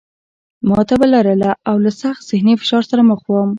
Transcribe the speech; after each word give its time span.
ما 0.69 0.79
تبه 0.89 1.05
لرله 1.13 1.51
او 1.69 1.75
له 1.83 1.91
سخت 2.01 2.21
ذهني 2.29 2.53
فشار 2.59 2.83
سره 2.89 3.01
مخ 3.09 3.21
وم 3.31 3.49